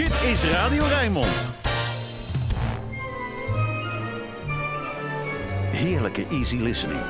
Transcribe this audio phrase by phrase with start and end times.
[0.00, 1.52] Dit is Radio Rijnmond.
[5.70, 7.00] Heerlijke easy listening.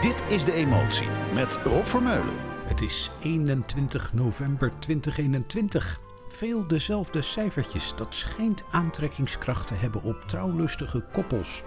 [0.00, 2.34] Dit is De Emotie met Rob Vermeulen.
[2.64, 6.00] Het is 21 november 2021.
[6.28, 7.94] Veel dezelfde cijfertjes.
[7.96, 11.62] Dat schijnt aantrekkingskracht te hebben op trouwlustige koppels.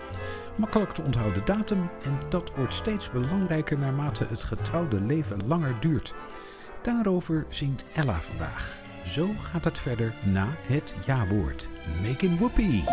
[0.58, 6.14] Makkelijk te onthouden datum en dat wordt steeds belangrijker naarmate het getrouwde leven langer duurt.
[6.82, 8.90] Daarover zingt Ella vandaag.
[9.06, 11.70] Zo gaat het verder na het ja-woord.
[12.08, 12.84] Making whoopie.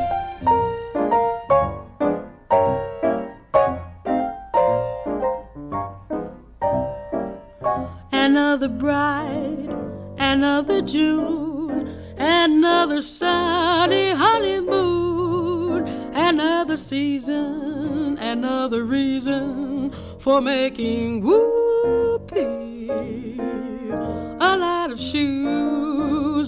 [8.10, 9.76] Another bride,
[10.18, 22.90] another June, another sunny honeymoon, another season, another reason for making whoopee.
[24.40, 25.37] A lot of shoes,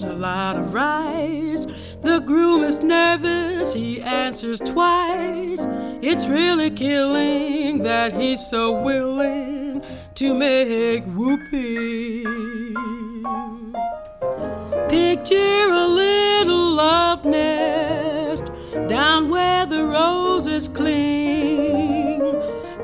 [0.03, 1.65] a lot of rice.
[2.01, 5.67] The groom is nervous, he answers twice.
[6.01, 9.83] It's really killing that he's so willing
[10.15, 12.23] to make whoopee.
[14.89, 18.51] Picture a little love nest
[18.87, 22.19] down where the roses cling.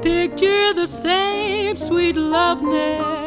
[0.02, 3.27] Picture the same sweet love nest.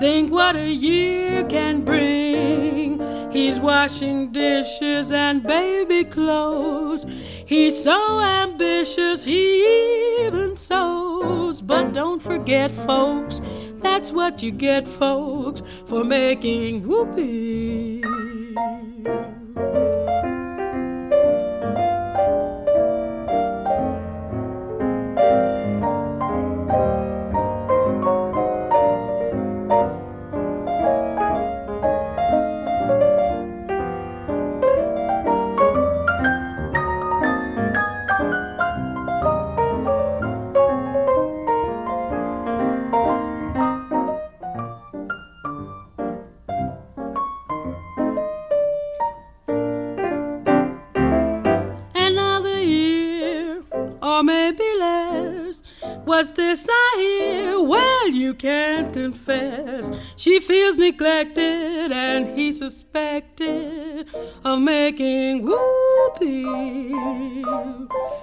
[0.00, 2.98] Think what a year can bring.
[3.30, 7.04] He's washing dishes and baby clothes.
[7.44, 11.60] He's so ambitious, he even sews.
[11.60, 13.42] But don't forget, folks,
[13.82, 18.02] that's what you get, folks, for making whoopee.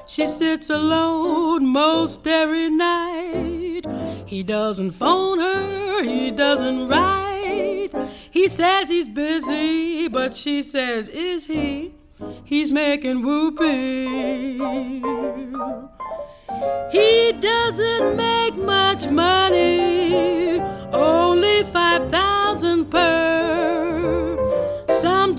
[0.07, 3.81] She sits alone most every night.
[4.25, 7.90] He doesn't phone her, he doesn't write.
[8.31, 11.94] He says he's busy, but she says, Is he?
[12.46, 14.57] He's making whoopee.
[16.91, 20.59] He doesn't make much money,
[20.94, 24.85] only 5,000 per.
[24.90, 25.35] Some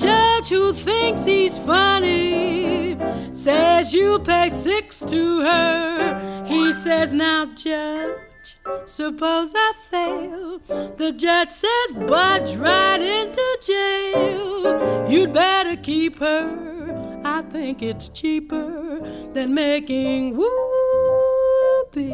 [0.48, 2.96] who thinks he's funny
[3.32, 6.44] says you pay six to her.
[6.46, 10.58] He says, Now, judge, suppose I fail.
[10.96, 15.08] The judge says, Budge right into jail.
[15.08, 17.20] You'd better keep her.
[17.24, 19.00] I think it's cheaper
[19.32, 22.08] than making whoopee.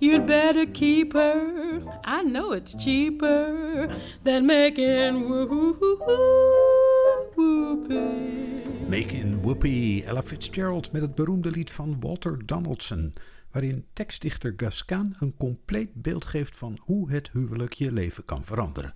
[0.00, 1.80] You'd better keep her.
[2.04, 3.88] I know it's cheaper
[4.24, 5.28] than making
[7.42, 8.88] whoopee.
[8.88, 10.04] Making whoopie.
[10.04, 13.14] Ella Fitzgerald met het beroemde lied van Walter Donaldson.
[13.50, 18.44] Waarin tekstdichter Gus Kahn een compleet beeld geeft van hoe het huwelijk je leven kan
[18.44, 18.94] veranderen.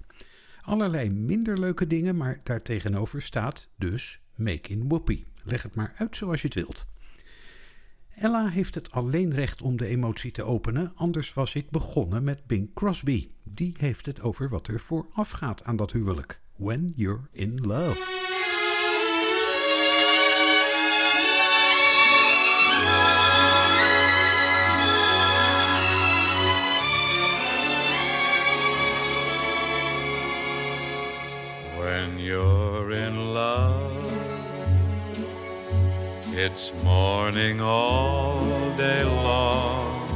[0.61, 5.25] Allerlei minder leuke dingen, maar daartegenover staat dus Make in Whoopie.
[5.45, 6.87] Leg het maar uit zoals je het wilt.
[8.17, 12.47] Ella heeft het alleen recht om de emotie te openen, anders was ik begonnen met
[12.47, 13.31] Bing Crosby.
[13.43, 16.41] Die heeft het over wat er vooraf gaat aan dat huwelijk.
[16.57, 18.36] When you're in love.
[36.57, 38.41] It's morning all
[38.79, 40.09] day long.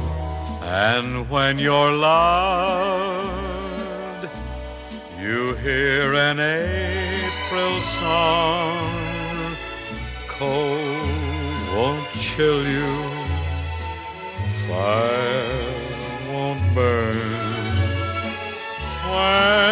[0.63, 3.37] And when you're loved,
[5.19, 9.55] you hear an April song.
[10.27, 12.91] Cold won't chill you,
[14.65, 15.45] fire
[16.33, 17.19] won't burn.
[19.13, 19.70] When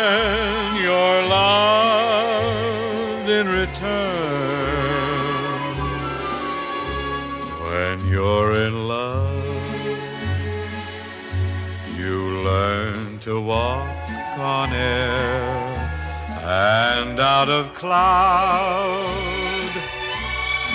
[14.80, 19.20] and out of cloud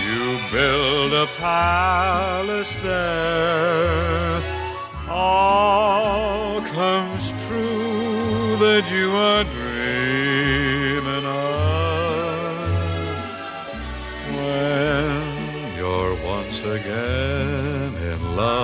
[0.05, 4.41] you build a palace there.
[5.09, 13.17] All comes true that you are dreaming of
[14.37, 18.64] when you're once again in love.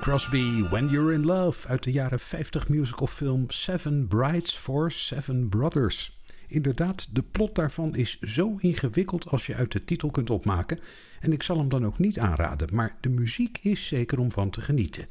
[0.00, 6.20] Crosby, When You're in Love uit de jaren 50 musicalfilm Seven Brides for Seven Brothers.
[6.46, 10.80] Inderdaad, de plot daarvan is zo ingewikkeld als je uit de titel kunt opmaken.
[11.20, 14.50] En ik zal hem dan ook niet aanraden, maar de muziek is zeker om van
[14.50, 15.06] te genieten.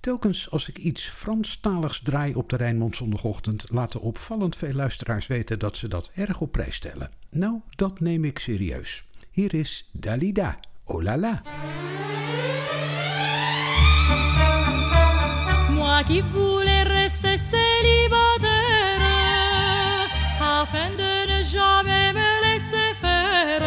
[0.00, 5.58] Telkens als ik iets Franstaligs draai op de Rijnmond zondagochtend, laten opvallend veel luisteraars weten
[5.58, 7.10] dat ze dat erg op prijs stellen.
[7.30, 9.04] Nou, dat neem ik serieus.
[9.30, 11.02] Hier is Dalida, oh.
[16.04, 19.00] Qui voulais rester célibataire
[20.40, 23.62] afin de ne jamais me laisser faire.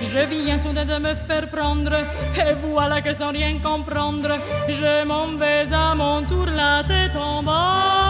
[0.00, 1.94] Je viens soudain de me faire prendre
[2.36, 7.42] et voilà que sans rien comprendre, je m'en vais à mon tour la tête en
[7.42, 8.09] bas.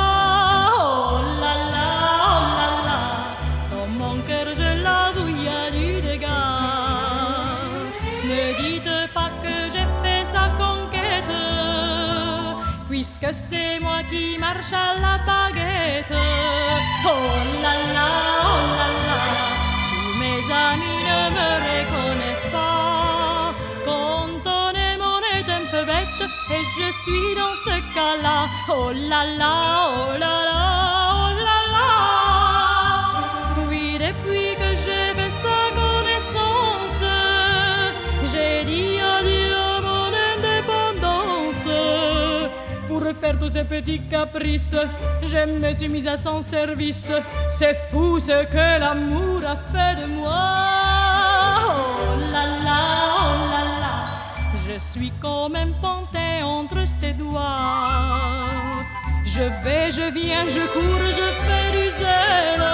[13.21, 16.13] Puisque c'est moi qui marche à la baguette.
[17.05, 17.09] Oh
[17.63, 18.09] là là,
[18.43, 19.21] oh là là,
[19.91, 23.55] tous mes amis ne me reconnaissent pas.
[23.85, 28.49] Quand on aime, on est un peu bête, et je suis dans ce cas-là.
[28.69, 30.90] Oh là là, oh là là
[43.39, 44.75] tous ces petits caprices,
[45.23, 47.13] je me suis mise à son service.
[47.49, 50.43] C'est fou ce que l'amour a fait de moi.
[51.67, 52.81] Oh là là,
[53.19, 54.05] oh là là,
[54.67, 58.19] je suis comme un pantin entre ses doigts.
[59.25, 62.67] Je vais, je viens, je cours, je fais du zèle.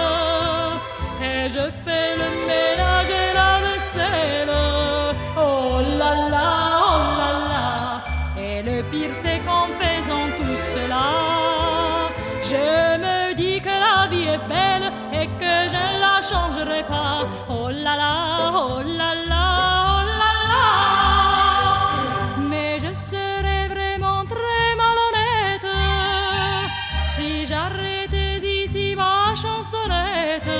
[1.22, 4.54] Et je fais le ménage et la vaisselle.
[5.36, 6.65] Oh là là
[16.30, 17.20] changerai pas.
[17.48, 19.44] Oh là là, oh là là,
[19.94, 20.66] oh là là.
[22.50, 25.70] Mais je serais vraiment très malhonnête
[27.14, 30.54] si j'arrêtais ici ma chansonnette.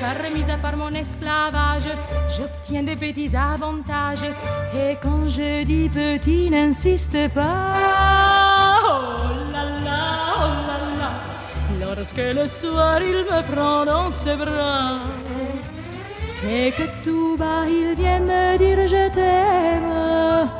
[0.00, 1.90] Car mis à part mon esclavage,
[2.36, 4.26] j'obtiens des petits avantages.
[4.74, 8.11] Et quand je dis petit, n'insiste pas.
[12.02, 14.98] Lorsque le soir il me prend dans ses bras.
[16.44, 20.50] Et que tout bas il vient me dire je t'aime.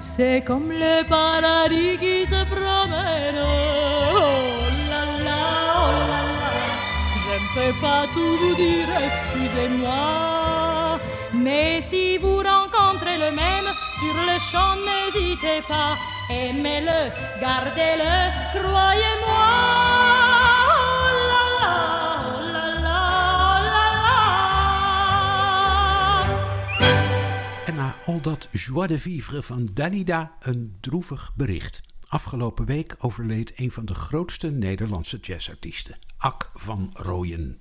[0.00, 3.40] C'est comme le paradis qui se promène.
[4.14, 4.28] Oh
[4.90, 5.42] là là,
[5.86, 6.52] oh là là.
[7.24, 11.00] Je ne peux pas tout vous dire, excusez-moi.
[11.32, 13.68] Mais si vous rencontrez le même
[13.98, 15.94] sur le champ, n'hésitez pas.
[16.30, 17.00] Aimez-le,
[17.40, 18.12] gardez-le,
[18.56, 20.41] croyez-moi.
[28.04, 31.82] Al dat joie de vivre van Dalida een droevig bericht.
[32.06, 37.56] Afgelopen week overleed een van de grootste Nederlandse jazzartiesten, Ak van Rooyen.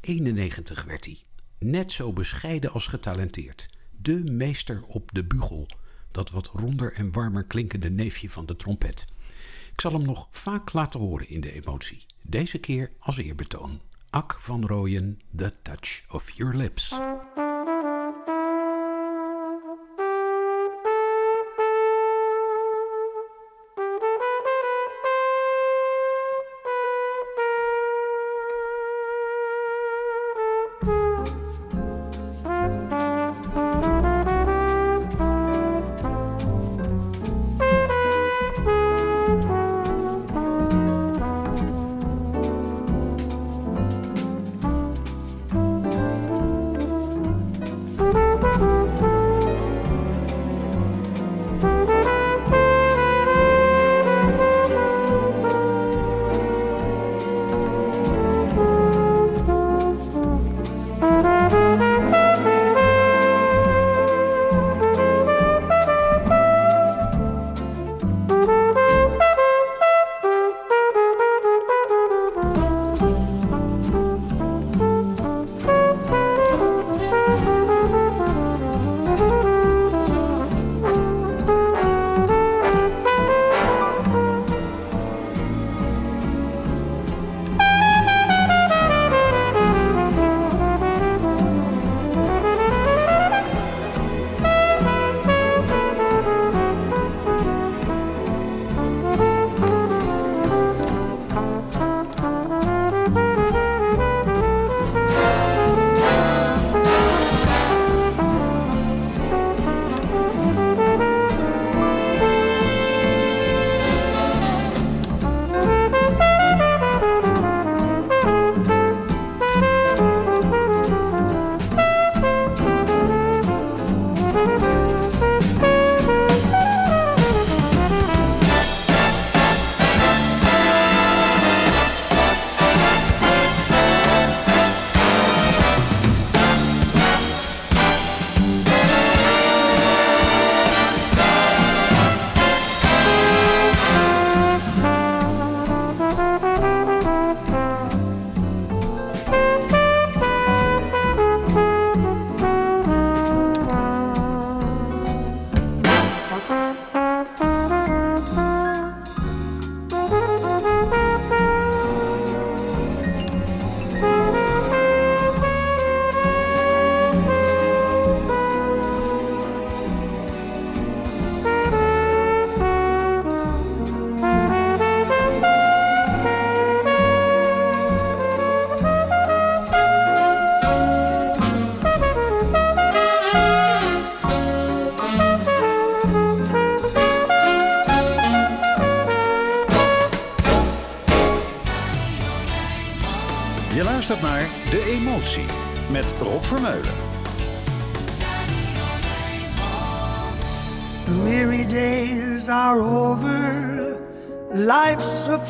[0.00, 1.18] 91 werd hij.
[1.58, 3.70] Net zo bescheiden als getalenteerd.
[3.90, 5.68] De meester op de bugel.
[6.10, 9.06] Dat wat ronder en warmer klinkende neefje van de trompet.
[9.72, 12.06] Ik zal hem nog vaak laten horen in de emotie.
[12.22, 13.80] Deze keer als eerbetoon.
[14.10, 16.94] Ak van Rooyen, The Touch of Your Lips.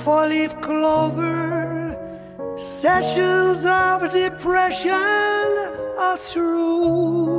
[0.06, 1.96] Life's four-leaf clover,
[2.56, 4.92] sessions of depression
[5.98, 7.35] are through.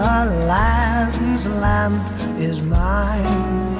[0.00, 2.00] Aladdin's lamp
[2.38, 3.74] is mine,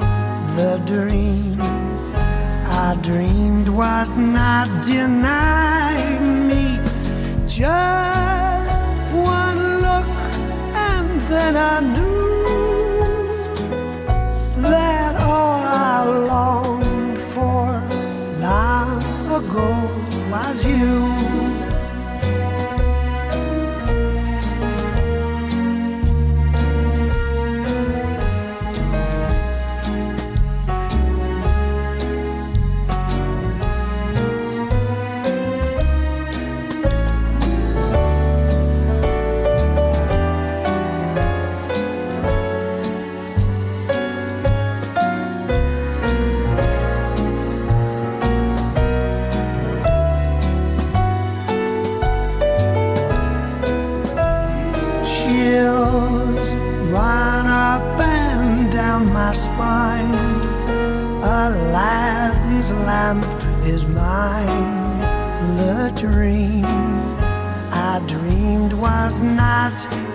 [0.56, 6.80] the dream I dreamed was not denied me.
[7.46, 8.84] Just
[9.14, 10.08] one look,
[10.74, 12.42] and then I knew
[14.62, 17.80] that all I longed for
[18.40, 18.98] long
[19.38, 19.70] ago
[20.32, 21.17] was you.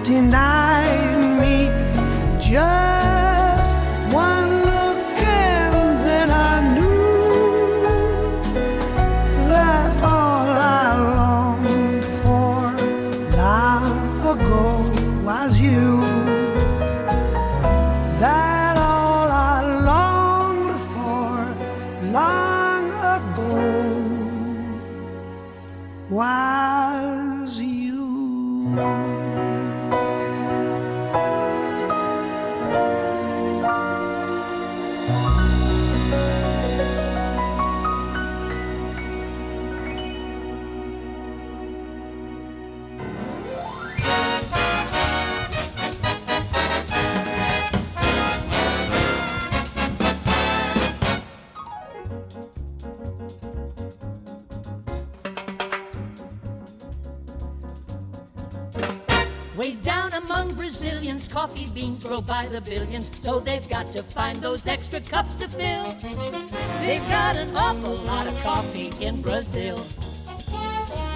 [0.03, 1.71] Denied me.
[2.37, 2.82] Just
[61.33, 65.47] coffee beans grow by the billions, so they've got to find those extra cups to
[65.47, 65.91] fill.
[66.79, 69.83] They've got an awful lot of coffee in Brazil.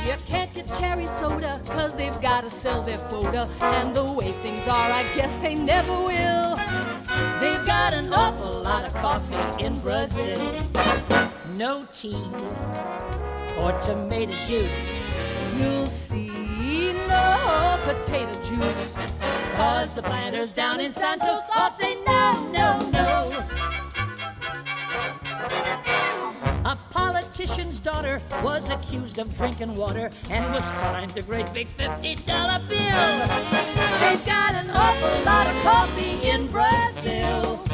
[0.08, 3.48] You can't get cherry soda, cause they've gotta sell their quota.
[3.62, 6.56] And the way things are, I guess they never will.
[7.40, 10.42] They've got an awful lot of coffee in Brazil.
[11.56, 12.26] No tea
[13.62, 14.96] or tomato juice.
[15.60, 18.98] You'll see no potato juice.
[19.58, 23.46] Cause the planters down in Santos all say no, no, no.
[26.64, 32.04] A politician's daughter was accused of drinking water and was fined a great big $50
[32.70, 33.18] bill.
[34.00, 37.67] They've got an awful lot of coffee in Brazil.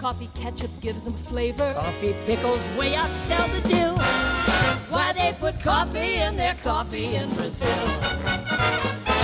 [0.00, 1.74] Coffee ketchup gives them flavor.
[1.74, 3.98] Coffee pickles way outsell the dill.
[4.88, 7.84] Why they put coffee in their coffee in Brazil?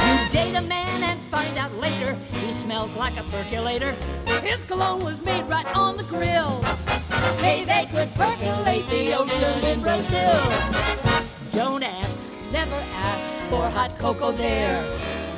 [0.06, 3.92] You date a man and find out later he smells like a percolator.
[4.42, 6.60] His cologne was made right on the grill.
[7.40, 10.42] Hey, they could percolate the ocean in Brazil.
[11.52, 14.84] Don't ask, Never ask, for hot cocoa there.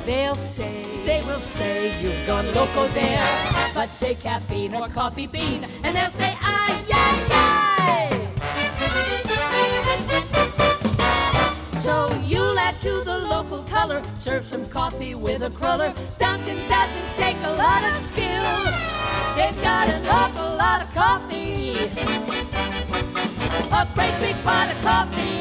[0.05, 0.83] They'll say.
[1.05, 3.25] They will say you've gone loco there.
[3.73, 8.29] But say caffeine or coffee bean, and they'll say ay, ay, ay.
[11.81, 15.93] So you'll add to the local color, serve some coffee with a cruller.
[16.17, 18.43] Dunkin' doesn't take a lot of skill.
[19.35, 21.77] They've got an awful lot of coffee.
[23.71, 25.39] A great big pot of coffee.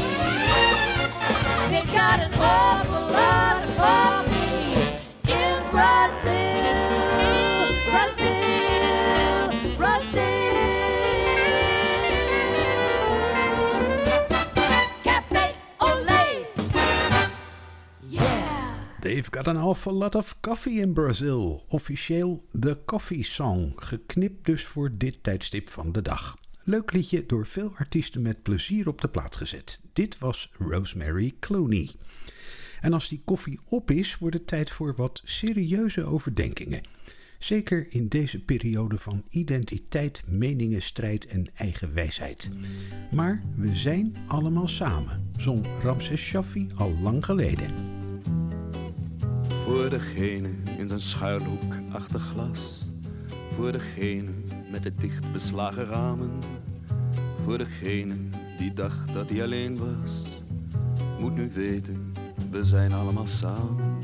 [1.71, 4.28] They've got an awful lot of coffee
[19.09, 21.65] They've got an awful lot of coffee in Brazil.
[21.69, 26.37] Officieel de Coffee Song, geknipt dus voor dit tijdstip van de dag.
[26.65, 29.81] Leuk liedje door veel artiesten met plezier op de plaat gezet.
[29.93, 31.91] Dit was Rosemary Clooney.
[32.81, 36.81] En als die koffie op is, wordt het tijd voor wat serieuze overdenkingen.
[37.39, 42.51] Zeker in deze periode van identiteit, meningenstrijd en eigen wijsheid.
[43.11, 47.71] Maar we zijn allemaal samen, zong Ramses Shaffi al lang geleden.
[49.65, 52.87] Voor degene in zijn schuilhoek achter glas.
[53.51, 54.31] Voor degene
[54.71, 56.31] met de dicht beslagen ramen.
[57.45, 58.15] Voor degene
[58.57, 60.43] die dacht dat hij alleen was.
[61.21, 62.08] Moet nu weten,
[62.51, 63.99] we zijn allemaal samen.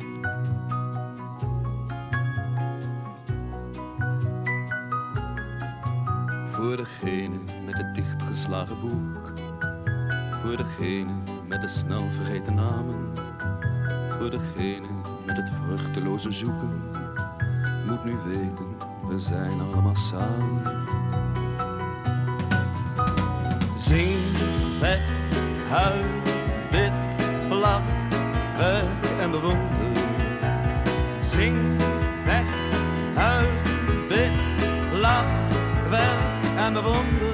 [6.51, 9.33] Voor degene met het dichtgeslagen boek,
[10.43, 11.13] voor degene
[11.47, 13.13] met de snel vergeten namen,
[14.09, 14.87] voor degene
[15.27, 16.83] met het vruchteloze zoeken,
[17.87, 18.77] moet nu weten,
[19.09, 20.63] we zijn allemaal samen.
[23.77, 24.39] Zing,
[24.81, 25.09] weg,
[25.69, 26.05] huil,
[26.71, 26.93] wit,
[27.49, 28.04] blad
[28.57, 29.59] werk en bewonder.
[31.23, 31.57] Zing,
[32.25, 32.45] weg,
[33.15, 33.49] huil,
[34.09, 34.31] bid,
[34.93, 35.25] lach,
[35.91, 36.73] werk en.
[36.73, 37.34] Zing,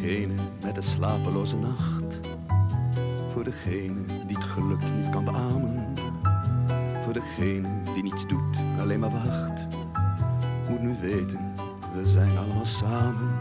[0.00, 0.34] degene
[0.64, 2.20] met de slapeloze nacht.
[3.32, 5.94] Voor degene die het geluk niet kan beamen.
[7.04, 9.66] Voor degene die niets doet, alleen maar wacht.
[10.70, 11.54] Moet nu weten,
[11.94, 13.38] we zijn allemaal samen.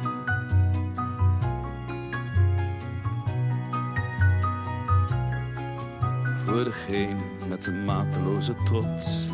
[6.45, 9.25] Voor degene met zijn mateloze trots.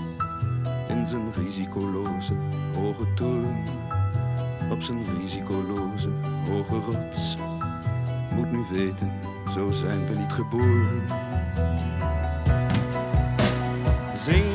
[0.87, 2.33] In zijn risicoloze
[2.75, 3.63] hoge toren.
[4.71, 6.09] Op zijn risicoloze
[6.49, 7.35] hoge rots.
[8.35, 9.11] Moet nu weten,
[9.53, 11.03] zo zijn we niet geboren.
[14.15, 14.45] Zing,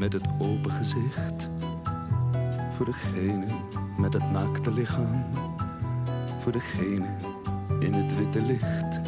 [0.00, 1.48] met het open gezicht.
[2.76, 3.44] Voor degene
[3.98, 5.24] met het naakte lichaam.
[6.42, 7.06] Voor degene
[7.80, 9.00] in het witte licht.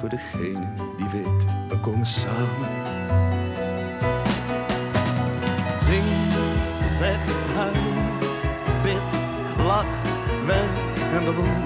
[0.00, 2.68] Voor degene die weet, we komen samen.
[5.80, 6.32] Zing,
[6.98, 7.94] weg, huil,
[8.82, 9.20] bid,
[9.66, 10.02] lach,
[10.46, 11.65] werk en bewonder.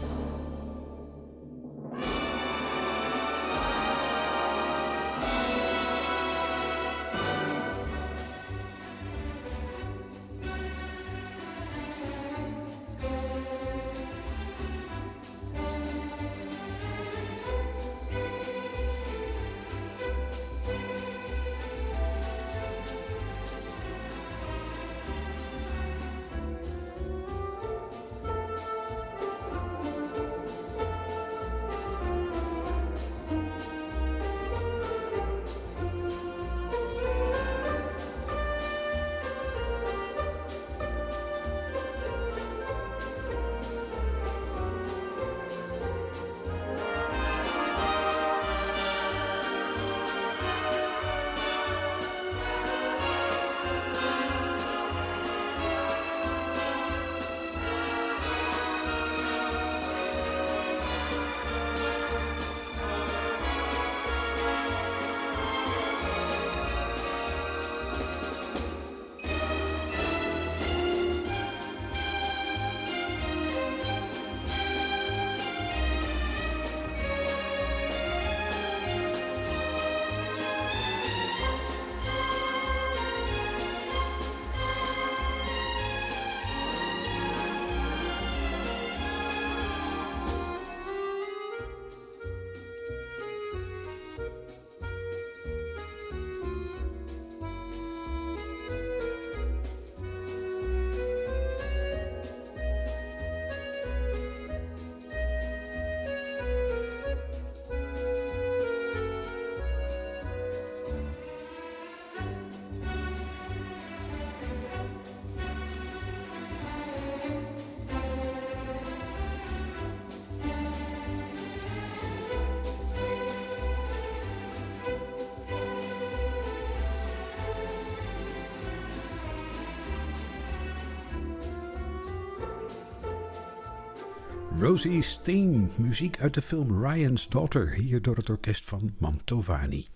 [134.61, 139.87] Rosie's Theme, muziek uit de film Ryan's Daughter, hier door het orkest van Mantovani.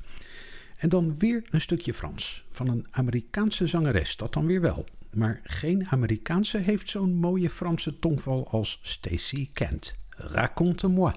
[0.77, 4.85] En dan weer een stukje Frans, van een Amerikaanse zangeres, dat dan weer wel.
[5.13, 9.95] Maar geen Amerikaanse heeft zo'n mooie Franse tongval als Stacy Kent.
[10.09, 11.11] Raconte-moi.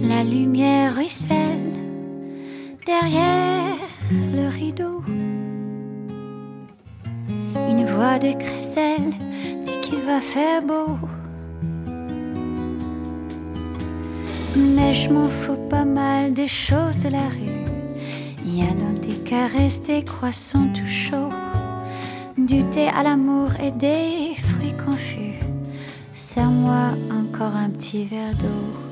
[0.00, 1.72] La lumière ruisselle
[2.84, 3.76] derrière
[4.10, 5.02] le rideau.
[7.68, 9.10] Une voix de crécelle
[9.64, 11.15] dit qu'il va faire beau.
[14.56, 17.64] Mais je m'en fous pas mal des choses de la rue.
[18.44, 21.32] Il y a des caresses, des croissants tout chauds,
[22.38, 25.38] du thé à l'amour et des fruits confus.
[26.14, 28.85] Serre-moi encore un petit verre d'eau.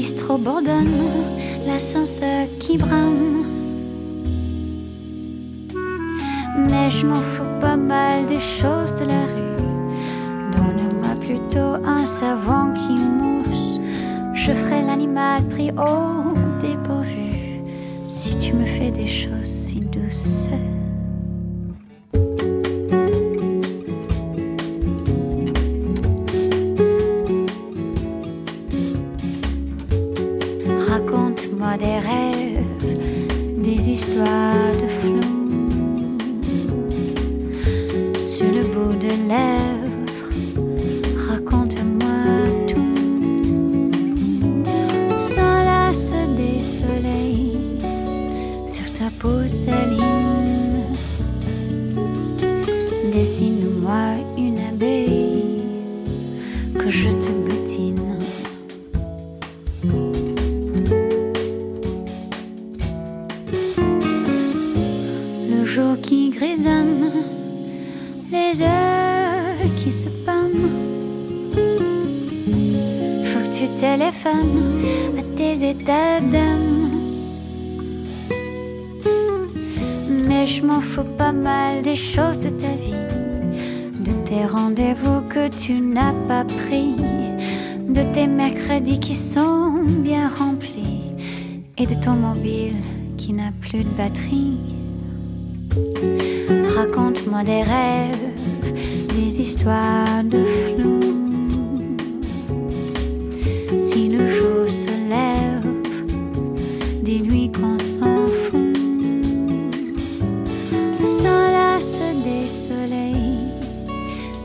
[0.00, 1.10] Les bistrots bourdonnent,
[1.66, 3.44] l'ascenseur qui brame.
[6.56, 9.56] Mais je m'en fous pas mal des choses de la rue.
[10.56, 13.78] Donne-moi plutôt un savon qui mousse.
[14.32, 16.32] Je ferai l'animal pris au
[16.62, 17.60] dépourvu
[18.08, 20.48] si tu me fais des choses si douces.
[93.70, 94.58] Plus de batterie.
[96.74, 98.26] Raconte-moi des rêves,
[99.14, 100.98] des histoires de flou.
[103.78, 105.68] Si le jour se lève,
[107.04, 108.76] dis-lui qu'on s'en fout.
[111.20, 113.52] S'enlace des soleils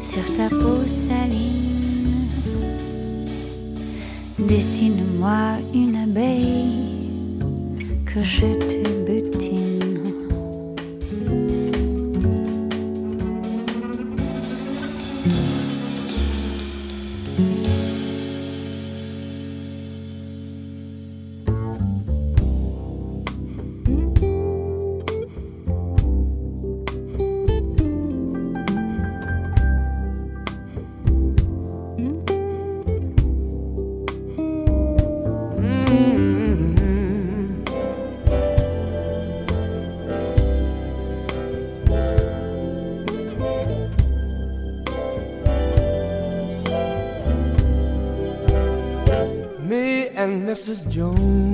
[0.04, 2.30] sur ta peau saline.
[4.38, 6.86] Dessine-moi une abeille
[8.06, 8.65] que je
[50.66, 50.90] Mrs.
[50.90, 51.45] Jones.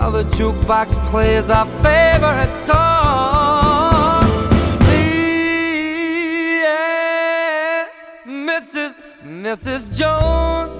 [0.00, 4.24] While the jukebox plays our favorite song.
[8.24, 8.94] And Mrs.
[9.22, 9.82] Mrs.
[9.98, 10.70] Jones,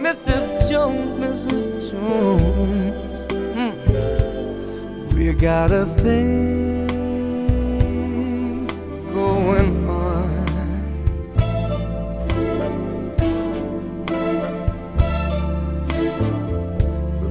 [0.00, 0.70] Mrs.
[0.70, 1.90] Jones, Mrs.
[1.90, 2.94] Jones.
[3.54, 3.72] Mm.
[5.14, 6.75] We got a thing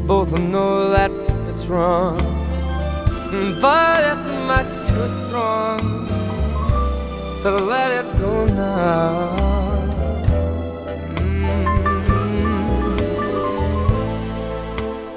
[0.07, 1.09] both know that
[1.49, 2.17] it's wrong,
[3.59, 5.79] but it's much too strong
[7.41, 9.33] to let it go now.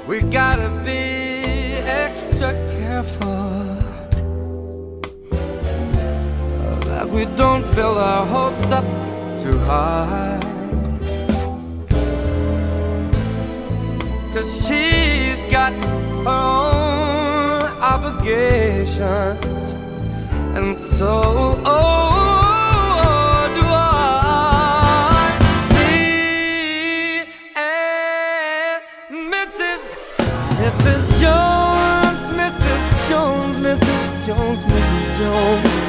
[0.07, 3.75] We gotta be extra careful
[6.89, 8.85] that we don't build our hopes up
[9.43, 10.58] too high.
[14.39, 18.95] Cause she's got her own obligations,
[20.55, 25.35] and so oh, do I.
[25.75, 28.81] Me and
[29.29, 29.81] Mrs.
[30.63, 31.01] Mrs.
[31.19, 32.83] Jones, Mrs.
[33.09, 34.25] Jones, Mrs.
[34.25, 35.17] Jones, Mrs.
[35.19, 35.88] Jones.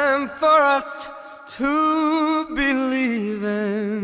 [0.00, 1.08] Time for us
[1.46, 4.02] to believe in.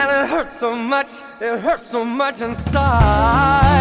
[0.00, 1.10] And it hurts so much,
[1.40, 3.78] it hurts so much inside.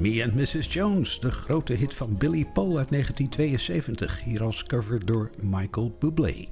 [0.00, 0.72] Me and Mrs.
[0.72, 6.48] Jones, de grote hit van Billy Paul uit 1972, hier als cover door Michael Bublé.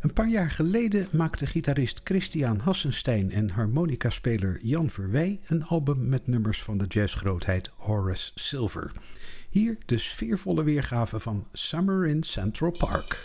[0.00, 6.26] Een paar jaar geleden maakte gitarist Christian Hassenstein en harmonicaspeler Jan Verwij een album met
[6.26, 8.92] nummers van de jazzgrootheid Horace Silver.
[9.50, 13.20] Hier de sfeervolle weergave van Summer in Central Park.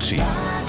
[0.00, 0.59] 你。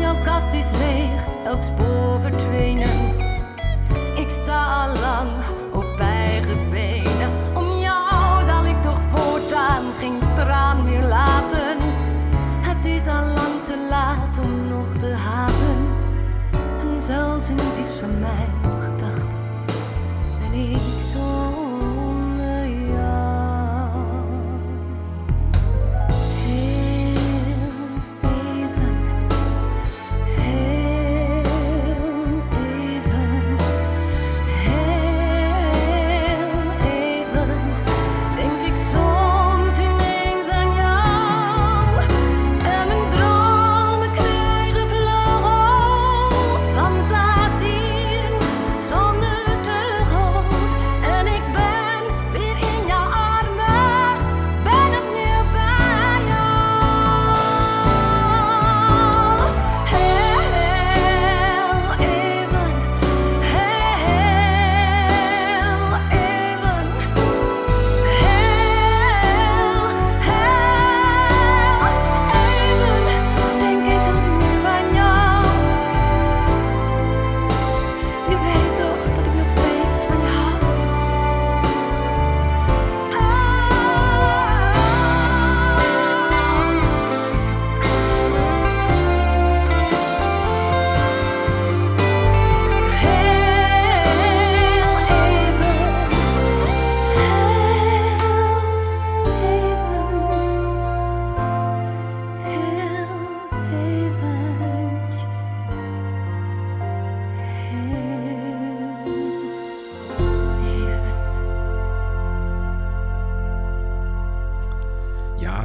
[0.00, 2.98] Jouw kast is leeg, elk spoor verdwenen.
[4.16, 5.30] Ik sta al lang
[5.72, 7.30] op eigen benen.
[7.54, 11.78] Om jou zal ik toch voortaan geen traan meer laten.
[12.60, 15.76] Het is al lang te laat om nog te haten.
[16.80, 18.59] En zelfs in het van mij.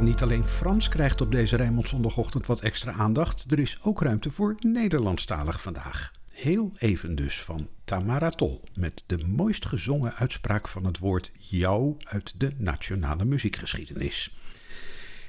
[0.06, 3.50] Niet alleen Frans krijgt op deze Rijnmond zondagochtend wat extra aandacht.
[3.50, 6.12] Er is ook ruimte voor Nederlandstalig vandaag.
[6.32, 11.96] Heel even dus van Tamara Tol met de mooist gezongen uitspraak van het woord jou
[12.04, 14.36] uit de nationale muziekgeschiedenis.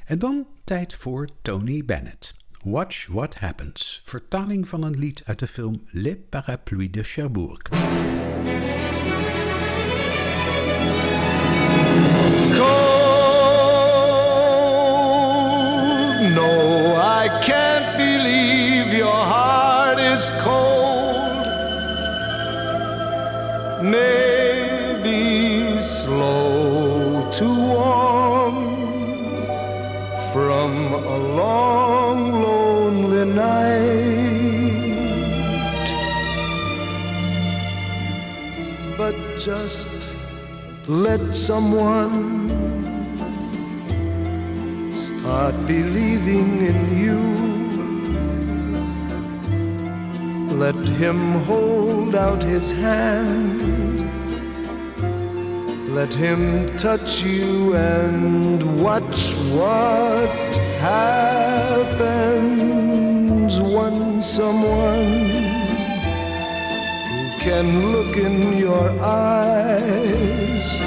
[0.06, 2.38] En dan tijd voor Tony Bennett.
[2.62, 7.62] Watch What Happens, vertaling van een lied uit de film Les Parapluies de Cherbourg.
[17.28, 21.46] I can't believe your heart is cold.
[23.84, 25.22] Maybe
[25.82, 28.58] slow to warm
[30.32, 34.08] from a long, lonely night.
[38.98, 39.90] But just
[40.88, 42.47] let someone
[45.28, 47.20] start believing in you.
[50.64, 51.20] Let him
[51.50, 53.60] hold out his hand.
[55.94, 56.42] Let him
[56.78, 60.30] touch you and watch what
[60.80, 62.30] happens
[63.60, 65.12] when someone
[67.10, 70.87] who can look in your eyes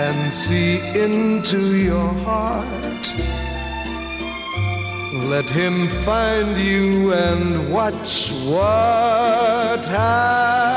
[0.00, 3.04] and see into your heart.
[5.32, 10.68] Let him find you and watch what happens.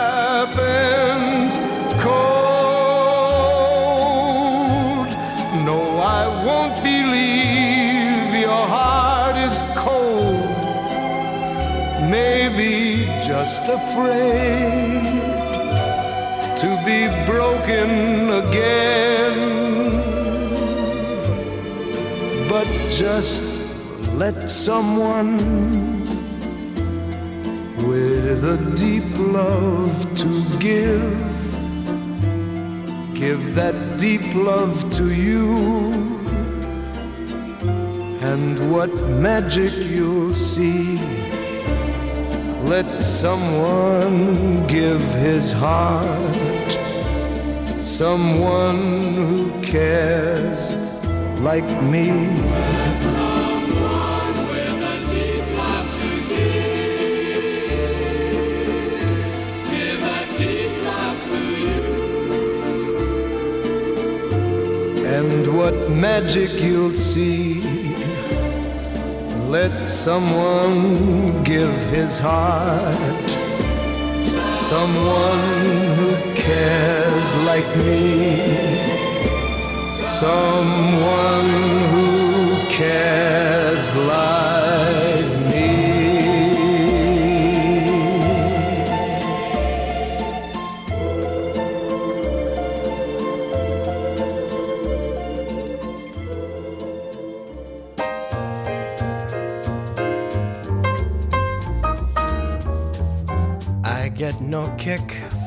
[2.08, 2.34] Cold.
[5.70, 5.80] No,
[6.20, 10.58] I won't believe your heart is cold.
[12.18, 15.33] Maybe just afraid
[16.64, 19.38] to be broken again.
[22.48, 23.44] But just
[24.14, 25.36] let someone
[27.86, 31.20] with a deep love to give,
[33.14, 35.58] give that deep love to you.
[38.22, 38.94] And what
[39.28, 40.98] magic you'll see
[42.66, 46.33] let someone give his heart,
[47.84, 50.74] someone who cares
[51.42, 52.10] like me.
[65.06, 67.62] And what magic you'll see
[69.50, 73.30] let someone give his heart.
[74.52, 75.93] Someone
[76.44, 78.48] cares like me.
[80.20, 81.50] Someone
[81.92, 84.43] who cares like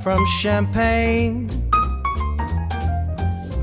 [0.07, 1.51] from champagne.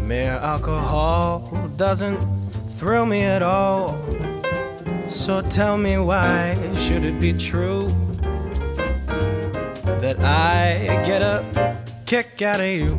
[0.05, 1.39] Mere alcohol
[1.77, 2.19] doesn't
[2.77, 3.97] thrill me at all.
[5.07, 7.87] So tell me why should it be true
[10.03, 12.89] that I get a kick out of you?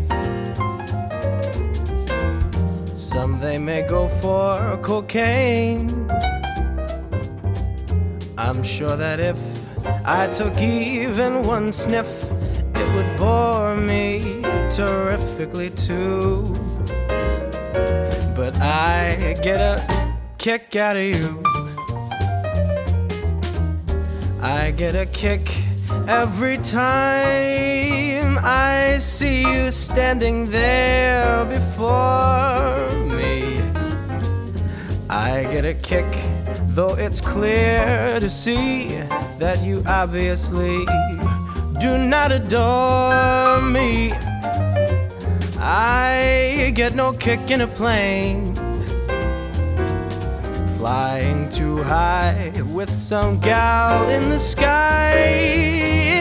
[2.97, 5.91] Some they may go for cocaine.
[8.39, 9.37] I'm sure that if
[10.07, 12.09] I took even one sniff,
[12.95, 14.41] would bore me
[14.71, 16.43] terrifically too.
[18.37, 19.77] But I get a
[20.39, 21.43] kick out of you.
[24.41, 25.43] I get a kick
[26.07, 33.59] every time I see you standing there before me.
[35.09, 36.07] I get a kick,
[36.75, 38.89] though it's clear to see
[39.39, 40.85] that you obviously
[41.81, 44.13] do not adore me.
[45.59, 48.55] I get no kick in a plane.
[50.77, 55.15] Flying too high with some gal in the sky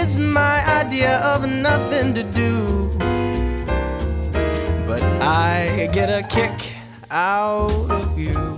[0.02, 2.90] is my idea of nothing to do.
[4.88, 6.74] But I get a kick
[7.12, 8.53] out of you.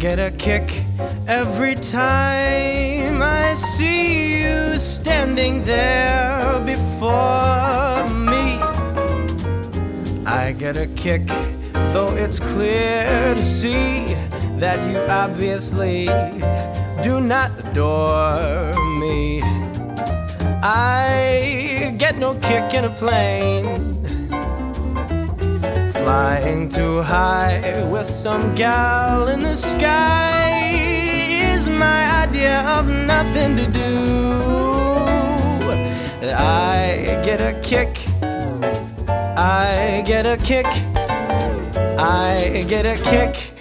[0.00, 0.82] Get a kick
[1.28, 8.56] every time I see you standing there before me.
[10.24, 11.26] I get a kick,
[11.92, 14.14] though it's clear to see
[14.58, 16.06] that you obviously
[17.02, 19.42] do not adore me.
[20.62, 23.89] I get no kick in a plane.
[26.10, 30.72] Flying too high with some gal in the sky
[31.54, 33.92] is my idea of nothing to do.
[36.34, 37.92] I get a kick.
[39.36, 40.66] I get a kick.
[41.96, 43.52] I get a kick.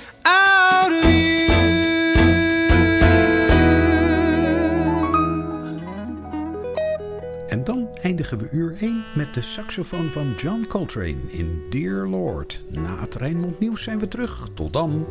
[7.50, 12.64] En dan eindigen we uur 1 met de saxofoon van John Coltrane in Dear Lord.
[12.68, 14.50] Na het Rijnmond Nieuws zijn we terug.
[14.54, 15.06] Tot dan.